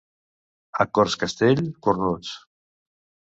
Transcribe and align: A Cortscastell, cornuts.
A 0.83 0.87
Cortscastell, 0.97 1.61
cornuts. 1.89 2.33